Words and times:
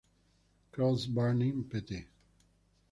Cross 0.71 1.05
Burning, 1.05 1.69
Pt. 1.69 2.07